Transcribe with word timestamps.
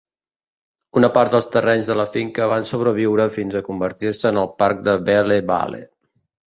Una 1.01 1.09
part 1.17 1.33
dels 1.35 1.49
terrenys 1.55 1.91
de 1.91 1.97
la 2.01 2.07
finca 2.17 2.49
van 2.55 2.67
sobreviure 2.73 3.29
fins 3.37 3.59
a 3.61 3.65
convertir-se 3.69 4.35
en 4.35 4.43
el 4.47 4.53
parc 4.65 4.85
de 4.91 5.01
Belle 5.13 5.43
Vale. 5.55 5.89